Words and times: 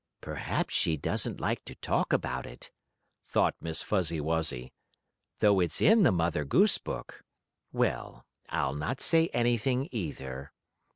"Perhaps 0.19 0.73
she 0.73 0.97
doesn't 0.97 1.39
like 1.39 1.63
to 1.65 1.75
talk 1.75 2.11
about 2.11 2.47
it," 2.47 2.71
thought 3.27 3.53
Miss 3.61 3.83
Fuzzy 3.83 4.19
Wuzzy, 4.19 4.73
"though 5.41 5.59
it's 5.59 5.79
in 5.79 6.01
the 6.01 6.11
Mother 6.11 6.43
Goose 6.43 6.79
book. 6.79 7.23
Well, 7.71 8.25
I'll 8.49 8.73
not 8.73 8.99
say 8.99 9.27
anything, 9.27 9.87
either." 9.91 10.53